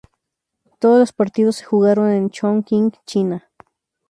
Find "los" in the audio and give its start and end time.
0.99-1.13